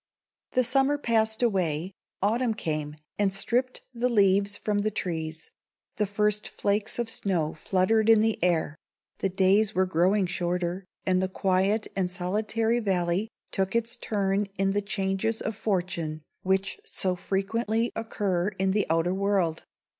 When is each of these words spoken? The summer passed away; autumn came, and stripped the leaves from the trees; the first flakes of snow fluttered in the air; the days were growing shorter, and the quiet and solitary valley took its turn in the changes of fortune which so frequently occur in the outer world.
The 0.53 0.63
summer 0.63 0.97
passed 0.97 1.43
away; 1.43 1.93
autumn 2.23 2.55
came, 2.55 2.95
and 3.19 3.31
stripped 3.31 3.83
the 3.93 4.09
leaves 4.09 4.57
from 4.57 4.79
the 4.79 4.89
trees; 4.89 5.51
the 5.97 6.07
first 6.07 6.47
flakes 6.49 6.97
of 6.97 7.07
snow 7.07 7.53
fluttered 7.53 8.09
in 8.09 8.19
the 8.19 8.43
air; 8.43 8.79
the 9.19 9.29
days 9.29 9.75
were 9.75 9.85
growing 9.85 10.25
shorter, 10.25 10.85
and 11.05 11.21
the 11.21 11.29
quiet 11.29 11.87
and 11.95 12.09
solitary 12.09 12.79
valley 12.79 13.29
took 13.51 13.75
its 13.75 13.95
turn 13.95 14.47
in 14.57 14.71
the 14.71 14.81
changes 14.81 15.39
of 15.39 15.55
fortune 15.55 16.23
which 16.41 16.79
so 16.83 17.15
frequently 17.15 17.91
occur 17.95 18.47
in 18.57 18.71
the 18.71 18.87
outer 18.89 19.13
world. 19.13 19.65